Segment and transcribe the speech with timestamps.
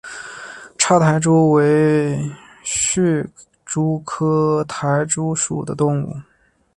[0.79, 2.17] 叉苔蛛为
[2.65, 3.23] 皿
[3.63, 6.11] 蛛科苔蛛属的动物。